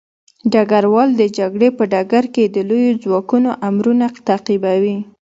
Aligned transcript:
ډګروال 0.51 1.09
د 1.15 1.21
جګړې 1.37 1.69
په 1.77 1.83
ډګر 1.93 2.25
کې 2.35 2.43
د 2.47 2.57
لويو 2.69 2.99
ځواکونو 3.03 3.49
امرونه 3.69 4.05
تعقیبوي. 4.27 4.97